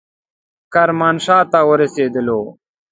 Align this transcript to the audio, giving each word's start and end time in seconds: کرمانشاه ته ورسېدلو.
کرمانشاه 0.73 1.43
ته 1.51 1.59
ورسېدلو. 1.69 2.39